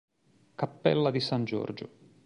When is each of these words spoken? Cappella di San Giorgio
Cappella 0.55 1.11
di 1.11 1.19
San 1.19 1.43
Giorgio 1.43 1.89